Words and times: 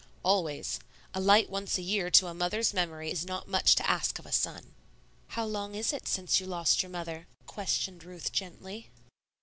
"Always. 0.23 0.79
A 1.13 1.21
light 1.21 1.47
once 1.51 1.77
a 1.77 1.83
year 1.83 2.09
to 2.09 2.25
a 2.25 2.33
mother's 2.33 2.73
memory 2.73 3.11
is 3.11 3.23
not 3.23 3.47
much 3.47 3.75
to 3.75 3.87
ask 3.87 4.17
of 4.17 4.25
a 4.25 4.31
son." 4.31 4.73
"How 5.27 5.45
long 5.45 5.75
is 5.75 5.93
it 5.93 6.07
since 6.07 6.39
you 6.39 6.47
lost 6.47 6.81
your 6.81 6.89
mother?" 6.89 7.27
questioned 7.45 8.03
Ruth, 8.03 8.31
gently. 8.31 8.89